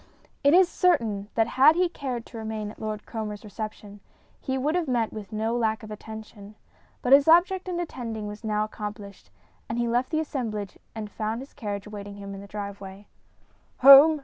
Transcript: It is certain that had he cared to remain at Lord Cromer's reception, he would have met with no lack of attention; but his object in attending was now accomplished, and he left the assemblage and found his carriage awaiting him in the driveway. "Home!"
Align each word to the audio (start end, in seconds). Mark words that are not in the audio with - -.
It 0.43 0.55
is 0.55 0.67
certain 0.67 1.29
that 1.35 1.45
had 1.59 1.75
he 1.75 1.87
cared 1.87 2.25
to 2.25 2.37
remain 2.39 2.71
at 2.71 2.79
Lord 2.79 3.05
Cromer's 3.05 3.43
reception, 3.43 3.99
he 4.39 4.57
would 4.57 4.73
have 4.73 4.87
met 4.87 5.13
with 5.13 5.31
no 5.31 5.55
lack 5.55 5.83
of 5.83 5.91
attention; 5.91 6.55
but 7.03 7.13
his 7.13 7.27
object 7.27 7.69
in 7.69 7.79
attending 7.79 8.25
was 8.25 8.43
now 8.43 8.63
accomplished, 8.63 9.29
and 9.69 9.77
he 9.77 9.87
left 9.87 10.09
the 10.09 10.19
assemblage 10.19 10.79
and 10.95 11.11
found 11.11 11.39
his 11.41 11.53
carriage 11.53 11.85
awaiting 11.85 12.15
him 12.15 12.33
in 12.33 12.41
the 12.41 12.47
driveway. 12.47 13.05
"Home!" 13.81 14.19